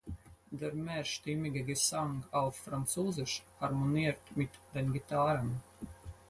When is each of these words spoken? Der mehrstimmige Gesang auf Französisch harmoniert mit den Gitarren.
Der 0.49 0.73
mehrstimmige 0.73 1.61
Gesang 1.61 2.23
auf 2.31 2.55
Französisch 2.57 3.43
harmoniert 3.59 4.17
mit 4.35 4.49
den 4.73 4.91
Gitarren. 4.91 5.61